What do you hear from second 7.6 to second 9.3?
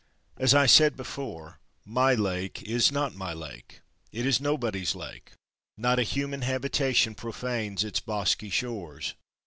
its bosky shores.